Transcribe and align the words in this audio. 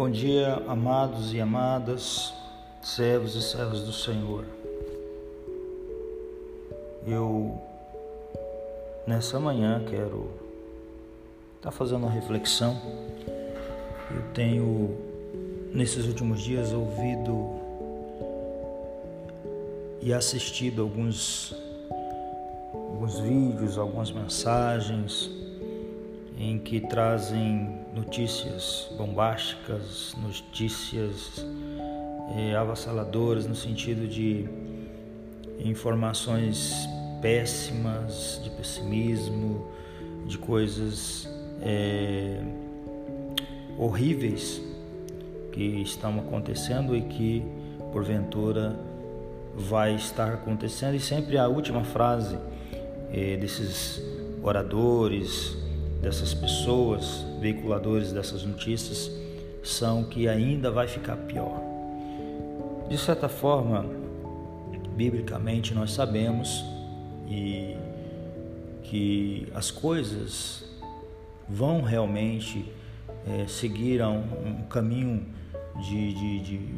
Bom 0.00 0.10
dia, 0.10 0.54
amados 0.66 1.34
e 1.34 1.40
amadas, 1.42 2.32
servos 2.80 3.34
e 3.34 3.42
servas 3.42 3.82
do 3.82 3.92
Senhor. 3.92 4.46
Eu, 7.06 7.60
nessa 9.06 9.38
manhã, 9.38 9.84
quero 9.84 10.30
estar 11.56 11.68
tá 11.68 11.70
fazendo 11.70 12.04
uma 12.04 12.10
reflexão. 12.10 12.80
Eu 14.10 14.22
tenho, 14.32 14.96
nesses 15.74 16.06
últimos 16.06 16.40
dias, 16.40 16.72
ouvido 16.72 17.60
e 20.00 20.14
assistido 20.14 20.80
alguns, 20.80 21.54
alguns 22.72 23.18
vídeos, 23.18 23.76
algumas 23.76 24.10
mensagens 24.10 25.30
em 26.38 26.58
que 26.58 26.80
trazem 26.80 27.79
notícias 27.94 28.90
bombásticas, 28.96 30.14
notícias 30.22 31.44
eh, 32.36 32.54
avassaladoras 32.54 33.46
no 33.46 33.54
sentido 33.54 34.06
de 34.06 34.48
informações 35.58 36.88
péssimas, 37.20 38.40
de 38.42 38.50
pessimismo, 38.50 39.66
de 40.26 40.38
coisas 40.38 41.28
eh, 41.62 42.40
horríveis 43.76 44.62
que 45.52 45.82
estão 45.82 46.18
acontecendo 46.18 46.96
e 46.96 47.02
que 47.02 47.42
porventura 47.92 48.78
vai 49.54 49.94
estar 49.94 50.32
acontecendo. 50.32 50.94
E 50.94 51.00
sempre 51.00 51.36
a 51.36 51.48
última 51.48 51.84
frase 51.84 52.38
eh, 53.12 53.36
desses 53.36 54.00
oradores 54.42 55.56
dessas 56.00 56.32
pessoas, 56.34 57.24
veiculadores 57.40 58.12
dessas 58.12 58.42
notícias, 58.44 59.10
são 59.62 60.04
que 60.04 60.28
ainda 60.28 60.70
vai 60.70 60.88
ficar 60.88 61.16
pior. 61.16 61.60
De 62.88 62.96
certa 62.98 63.28
forma, 63.28 63.84
biblicamente 64.96 65.74
nós 65.74 65.92
sabemos 65.92 66.64
e 67.28 67.76
que 68.82 69.46
as 69.54 69.70
coisas 69.70 70.64
vão 71.48 71.82
realmente 71.82 72.70
é, 73.26 73.46
seguir 73.46 74.02
um, 74.02 74.22
um 74.44 74.62
caminho 74.68 75.24
de, 75.80 76.12
de, 76.12 76.40
de, 76.40 76.74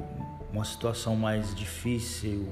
uma 0.52 0.64
situação 0.64 1.16
mais 1.16 1.54
difícil, 1.54 2.48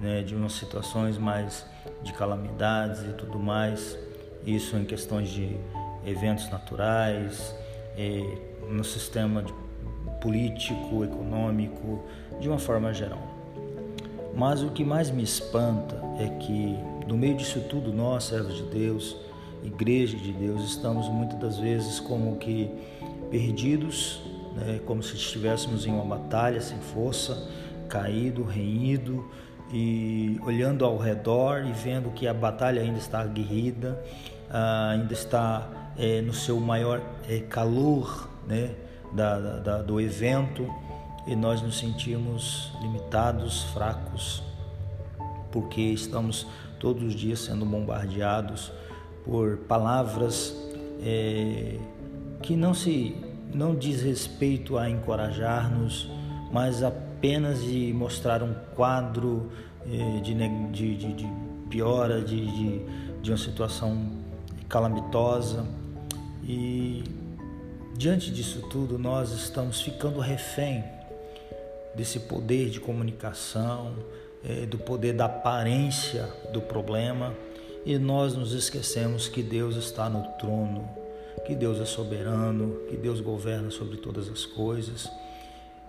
né, 0.00 0.22
de 0.22 0.34
umas 0.34 0.54
situações 0.54 1.18
mais 1.18 1.66
de 2.02 2.12
calamidades 2.14 3.02
e 3.02 3.12
tudo 3.12 3.38
mais. 3.38 3.98
Isso 4.46 4.76
em 4.76 4.84
questões 4.84 5.28
de 5.28 5.56
eventos 6.06 6.48
naturais, 6.50 7.54
eh, 7.96 8.38
no 8.68 8.84
sistema 8.84 9.44
político, 10.20 11.04
econômico, 11.04 12.02
de 12.40 12.48
uma 12.48 12.58
forma 12.58 12.92
geral. 12.92 13.22
Mas 14.34 14.62
o 14.62 14.70
que 14.70 14.84
mais 14.84 15.10
me 15.10 15.22
espanta 15.22 15.96
é 16.18 16.28
que, 16.40 16.76
no 17.06 17.16
meio 17.16 17.36
disso 17.36 17.60
tudo, 17.68 17.92
nós, 17.92 18.24
servos 18.24 18.56
de 18.56 18.62
Deus, 18.64 19.16
igreja 19.62 20.16
de 20.16 20.32
Deus, 20.32 20.64
estamos 20.64 21.08
muitas 21.08 21.38
das 21.38 21.58
vezes 21.58 22.00
como 22.00 22.36
que 22.36 22.70
perdidos, 23.30 24.20
né, 24.56 24.80
como 24.86 25.02
se 25.02 25.14
estivéssemos 25.14 25.86
em 25.86 25.92
uma 25.92 26.04
batalha 26.04 26.60
sem 26.60 26.78
força, 26.78 27.48
caído, 27.88 28.42
reído 28.42 29.28
e 29.72 30.38
olhando 30.44 30.84
ao 30.84 30.96
redor 30.98 31.64
e 31.66 31.72
vendo 31.72 32.10
que 32.10 32.26
a 32.26 32.34
batalha 32.34 32.82
ainda 32.82 32.98
está 32.98 33.20
aguerrida, 33.20 34.02
ah, 34.50 34.90
ainda 34.90 35.12
está 35.12 35.83
é, 35.96 36.20
no 36.20 36.32
seu 36.32 36.58
maior 36.58 37.00
é, 37.28 37.40
calor 37.40 38.28
né, 38.46 38.74
da, 39.12 39.38
da, 39.38 39.82
do 39.82 40.00
evento 40.00 40.68
e 41.26 41.34
nós 41.34 41.62
nos 41.62 41.78
sentimos 41.78 42.72
limitados, 42.82 43.64
fracos, 43.72 44.42
porque 45.50 45.80
estamos 45.80 46.46
todos 46.78 47.02
os 47.02 47.14
dias 47.14 47.40
sendo 47.40 47.64
bombardeados 47.64 48.72
por 49.24 49.58
palavras 49.58 50.54
é, 51.00 51.78
que 52.42 52.56
não 52.56 52.74
se 52.74 53.16
não 53.54 53.74
diz 53.74 54.02
respeito 54.02 54.76
a 54.76 54.90
encorajar-nos, 54.90 56.10
mas 56.52 56.82
apenas 56.82 57.62
de 57.62 57.92
mostrar 57.92 58.42
um 58.42 58.52
quadro 58.74 59.48
é, 59.86 60.20
de, 60.20 60.34
de, 60.34 60.96
de, 60.96 61.12
de 61.12 61.28
piora, 61.70 62.20
de, 62.20 62.44
de, 62.44 62.80
de 63.22 63.30
uma 63.30 63.38
situação 63.38 64.24
calamitosa 64.68 65.64
e 66.46 67.04
diante 67.96 68.30
disso 68.30 68.62
tudo, 68.70 68.98
nós 68.98 69.32
estamos 69.32 69.80
ficando 69.80 70.20
refém 70.20 70.84
desse 71.94 72.20
poder 72.20 72.70
de 72.70 72.80
comunicação, 72.80 73.94
é, 74.44 74.66
do 74.66 74.78
poder 74.78 75.14
da 75.14 75.26
aparência 75.26 76.28
do 76.52 76.60
problema, 76.60 77.34
e 77.86 77.98
nós 77.98 78.34
nos 78.34 78.52
esquecemos 78.52 79.28
que 79.28 79.42
Deus 79.42 79.76
está 79.76 80.08
no 80.08 80.22
trono, 80.38 80.88
que 81.46 81.54
Deus 81.54 81.80
é 81.80 81.84
soberano, 81.84 82.80
que 82.88 82.96
Deus 82.96 83.20
governa 83.20 83.70
sobre 83.70 83.96
todas 83.98 84.28
as 84.28 84.44
coisas 84.44 85.10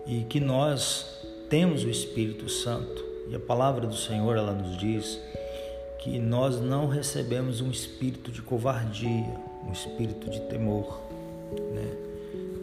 e 0.06 0.24
que 0.24 0.38
nós 0.38 1.24
temos 1.48 1.84
o 1.84 1.90
Espírito 1.90 2.48
Santo. 2.48 3.04
E 3.28 3.34
a 3.34 3.40
palavra 3.40 3.86
do 3.86 3.96
Senhor 3.96 4.36
ela 4.36 4.52
nos 4.52 4.76
diz 4.76 5.18
que 5.98 6.18
nós 6.18 6.60
não 6.60 6.86
recebemos 6.86 7.60
um 7.60 7.70
espírito 7.70 8.30
de 8.30 8.40
covardia, 8.40 9.34
um 9.66 9.72
espírito 9.72 10.30
de 10.30 10.40
temor. 10.42 11.00
Né? 11.74 11.92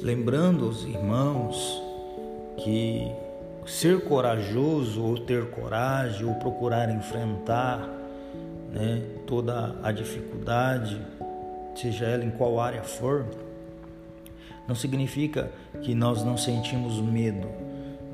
Lembrando 0.02 0.66
aos 0.66 0.84
irmãos 0.84 1.82
que 2.58 3.12
ser 3.66 4.02
corajoso 4.04 5.04
ou 5.04 5.18
ter 5.18 5.50
coragem 5.50 6.26
ou 6.26 6.36
procurar 6.36 6.90
enfrentar 6.94 7.80
né, 8.72 9.02
toda 9.26 9.76
a 9.82 9.92
dificuldade, 9.92 11.00
seja 11.76 12.06
ela 12.06 12.24
em 12.24 12.32
qual 12.32 12.60
área 12.60 12.84
for, 12.84 13.26
não 14.68 14.76
significa 14.76 15.52
que 15.82 15.94
nós 15.94 16.24
não 16.24 16.38
sentimos 16.38 17.00
medo, 17.00 17.48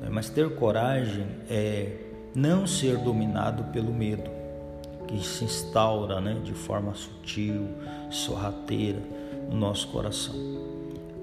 né? 0.00 0.08
mas 0.10 0.28
ter 0.28 0.54
coragem 0.56 1.26
é 1.48 1.92
não 2.34 2.66
ser 2.66 2.96
dominado 2.98 3.64
pelo 3.72 3.92
medo 3.92 4.39
que 5.10 5.26
se 5.26 5.44
instaura 5.44 6.20
né, 6.20 6.40
de 6.44 6.54
forma 6.54 6.94
sutil, 6.94 7.66
sorrateira 8.10 9.02
no 9.50 9.56
nosso 9.56 9.88
coração. 9.88 10.36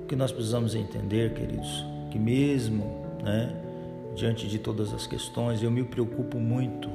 O 0.03 0.06
que 0.08 0.16
nós 0.16 0.31
precisamos 0.31 0.75
entender, 0.75 1.34
queridos, 1.34 1.86
que 2.12 2.20
mesmo 2.20 3.06
né, 3.24 3.56
diante 4.14 4.48
de 4.48 4.59
todas 4.59 4.94
as 4.94 5.08
questões, 5.08 5.64
eu 5.64 5.72
me 5.72 5.84
preocupo 5.84 6.38
muito 6.38 6.90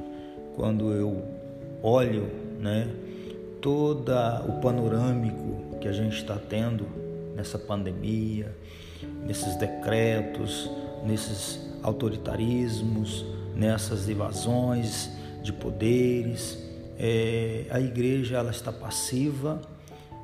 quando 0.55 0.93
eu 0.93 1.25
olho 1.83 2.31
né, 2.61 2.89
todo 3.61 4.13
o 4.49 4.61
panorâmico 4.61 5.79
que 5.81 5.89
a 5.89 5.93
gente 5.93 6.17
está 6.17 6.37
tendo 6.37 6.87
nessa 7.35 7.59
pandemia, 7.59 8.55
nesses 9.27 9.57
decretos, 9.57 10.71
nesses 11.05 11.73
autoritarismos, 11.83 13.25
nessas 13.57 14.09
invasões 14.09 15.11
de 15.43 15.53
poderes, 15.53 16.72
é, 16.99 17.67
a 17.71 17.81
igreja 17.81 18.37
ela 18.37 18.51
está 18.51 18.73
passiva, 18.73 19.61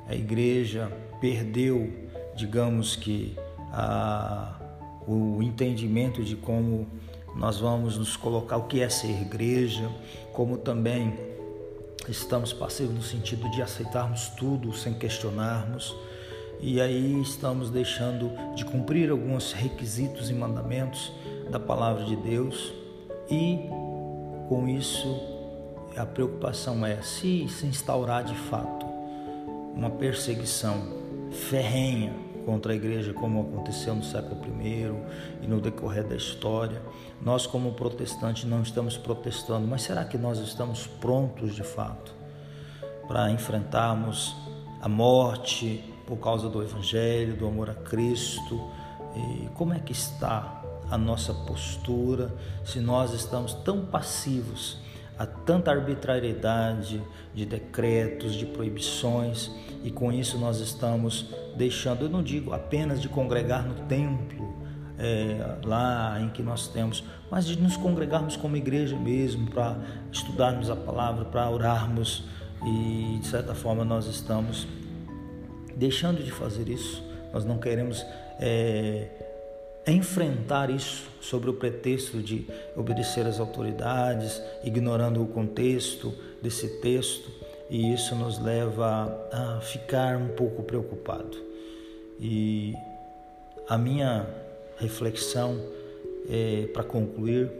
a 0.07 0.15
igreja 0.15 0.91
perdeu, 1.19 1.91
digamos 2.35 2.95
que, 2.95 3.35
a, 3.71 4.59
o 5.07 5.41
entendimento 5.41 6.23
de 6.23 6.35
como 6.35 6.87
nós 7.35 7.59
vamos 7.59 7.97
nos 7.97 8.15
colocar, 8.15 8.57
o 8.57 8.63
que 8.63 8.81
é 8.81 8.89
ser 8.89 9.21
igreja, 9.21 9.89
como 10.33 10.57
também 10.57 11.13
estamos 12.07 12.51
passivos 12.53 12.95
no 12.95 13.03
sentido 13.03 13.49
de 13.51 13.61
aceitarmos 13.61 14.29
tudo 14.29 14.73
sem 14.73 14.93
questionarmos, 14.93 15.95
e 16.59 16.81
aí 16.81 17.21
estamos 17.21 17.69
deixando 17.69 18.31
de 18.55 18.65
cumprir 18.65 19.09
alguns 19.09 19.53
requisitos 19.53 20.29
e 20.29 20.33
mandamentos 20.33 21.11
da 21.49 21.59
palavra 21.59 22.03
de 22.03 22.15
Deus, 22.15 22.73
e 23.29 23.59
com 24.47 24.67
isso 24.67 25.38
a 25.99 26.05
preocupação 26.05 26.85
é 26.85 27.01
se 27.01 27.49
se 27.49 27.65
instaurar 27.65 28.23
de 28.23 28.35
fato 28.35 28.85
uma 29.75 29.89
perseguição 29.89 30.81
ferrenha 31.29 32.13
contra 32.45 32.71
a 32.71 32.75
igreja, 32.75 33.13
como 33.13 33.41
aconteceu 33.41 33.93
no 33.93 34.03
século 34.03 34.41
I 34.61 34.91
e 35.41 35.47
no 35.47 35.59
decorrer 35.59 36.07
da 36.07 36.15
história. 36.15 36.81
Nós, 37.21 37.45
como 37.45 37.73
protestantes, 37.73 38.45
não 38.45 38.61
estamos 38.61 38.97
protestando, 38.97 39.67
mas 39.67 39.81
será 39.81 40.05
que 40.05 40.17
nós 40.17 40.39
estamos 40.39 40.87
prontos 40.87 41.53
de 41.53 41.63
fato 41.63 42.13
para 43.05 43.29
enfrentarmos 43.29 44.35
a 44.81 44.87
morte 44.87 45.83
por 46.07 46.17
causa 46.17 46.49
do 46.49 46.63
Evangelho, 46.63 47.35
do 47.35 47.45
amor 47.45 47.69
a 47.69 47.75
Cristo? 47.75 48.71
E 49.15 49.49
como 49.53 49.73
é 49.73 49.79
que 49.79 49.91
está 49.91 50.63
a 50.89 50.97
nossa 50.97 51.33
postura 51.33 52.33
se 52.63 52.79
nós 52.79 53.13
estamos 53.13 53.53
tão 53.53 53.85
passivos? 53.85 54.88
Há 55.19 55.25
tanta 55.25 55.69
arbitrariedade 55.69 57.03
de 57.35 57.45
decretos, 57.45 58.33
de 58.33 58.45
proibições, 58.45 59.51
e 59.83 59.91
com 59.91 60.13
isso 60.13 60.37
nós 60.37 60.61
estamos 60.61 61.35
deixando, 61.57 62.05
eu 62.05 62.09
não 62.09 62.23
digo 62.23 62.53
apenas 62.53 63.01
de 63.01 63.09
congregar 63.09 63.67
no 63.67 63.75
templo, 63.85 64.57
é, 64.97 65.57
lá 65.65 66.21
em 66.21 66.29
que 66.29 66.41
nós 66.41 66.69
temos, 66.69 67.03
mas 67.29 67.45
de 67.45 67.61
nos 67.61 67.75
congregarmos 67.75 68.37
como 68.37 68.55
igreja 68.55 68.95
mesmo, 68.95 69.49
para 69.51 69.77
estudarmos 70.09 70.69
a 70.69 70.75
palavra, 70.75 71.25
para 71.25 71.49
orarmos 71.49 72.23
e 72.65 73.19
de 73.19 73.27
certa 73.27 73.53
forma 73.53 73.83
nós 73.83 74.07
estamos 74.07 74.67
deixando 75.75 76.23
de 76.23 76.31
fazer 76.31 76.69
isso. 76.69 77.03
Nós 77.33 77.43
não 77.43 77.57
queremos 77.57 78.05
é, 78.39 79.28
enfrentar 79.87 80.69
isso 80.69 81.07
sobre 81.21 81.49
o 81.49 81.53
pretexto 81.53 82.21
de 82.21 82.47
obedecer 82.75 83.25
às 83.25 83.39
autoridades, 83.39 84.41
ignorando 84.63 85.21
o 85.21 85.27
contexto 85.27 86.13
desse 86.41 86.67
texto, 86.79 87.29
e 87.69 87.93
isso 87.93 88.15
nos 88.15 88.39
leva 88.39 89.29
a 89.31 89.59
ficar 89.61 90.17
um 90.17 90.29
pouco 90.29 90.63
preocupado. 90.63 91.37
E 92.19 92.73
a 93.67 93.77
minha 93.77 94.27
reflexão 94.77 95.59
é, 96.29 96.67
para 96.73 96.83
concluir 96.83 97.51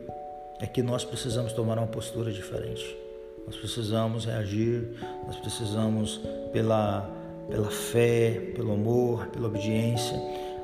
é 0.59 0.65
que 0.65 0.81
nós 0.81 1.03
precisamos 1.03 1.53
tomar 1.53 1.77
uma 1.77 1.87
postura 1.87 2.31
diferente. 2.31 2.97
Nós 3.45 3.55
precisamos 3.55 4.25
reagir, 4.25 4.89
nós 5.25 5.37
precisamos 5.37 6.19
pela 6.51 7.09
pela 7.49 7.69
fé, 7.69 8.51
pelo 8.55 8.73
amor, 8.73 9.27
pela 9.27 9.47
obediência. 9.47 10.15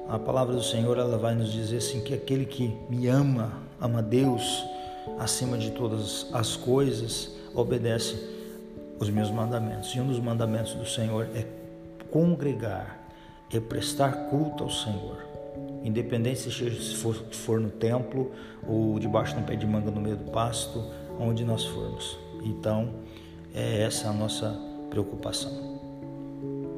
A 0.07 0.19
palavra 0.19 0.53
do 0.53 0.63
Senhor 0.63 0.97
ela 0.99 1.17
vai 1.17 1.33
nos 1.33 1.51
dizer 1.51 1.77
assim 1.77 1.99
que 2.01 2.13
aquele 2.13 2.45
que 2.45 2.77
me 2.87 3.07
ama, 3.07 3.53
ama 3.81 4.03
Deus 4.03 4.63
acima 5.17 5.57
de 5.57 5.71
todas 5.71 6.27
as 6.31 6.55
coisas, 6.55 7.31
obedece 7.55 8.15
os 8.99 9.09
meus 9.09 9.31
mandamentos. 9.31 9.95
E 9.95 9.99
um 9.99 10.07
dos 10.07 10.19
mandamentos 10.19 10.75
do 10.75 10.85
Senhor 10.85 11.27
é 11.33 11.45
congregar, 12.11 12.99
é 13.51 13.59
prestar 13.59 14.29
culto 14.29 14.63
ao 14.63 14.69
Senhor. 14.69 15.25
Independente 15.83 16.51
se 16.51 16.95
for, 16.95 17.15
for 17.31 17.59
no 17.59 17.69
templo 17.69 18.31
ou 18.67 18.99
debaixo 18.99 19.33
de 19.33 19.41
um 19.41 19.43
pé 19.43 19.55
de 19.55 19.65
manga 19.65 19.89
no 19.89 20.01
meio 20.01 20.17
do 20.17 20.31
pasto, 20.31 20.83
onde 21.19 21.43
nós 21.43 21.65
formos. 21.65 22.17
Então, 22.43 22.93
é 23.53 23.81
essa 23.81 24.09
a 24.09 24.13
nossa 24.13 24.55
preocupação. 24.89 25.51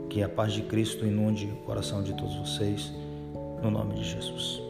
Que 0.10 0.24
a 0.24 0.30
paz 0.30 0.54
de 0.54 0.62
Cristo 0.62 1.06
inunde 1.06 1.46
o 1.46 1.58
coração 1.66 2.02
de 2.02 2.14
todos 2.14 2.36
vocês, 2.36 2.92
no 3.62 3.72
nome 3.72 3.96
de 3.96 4.04
Jesus. 4.04 4.67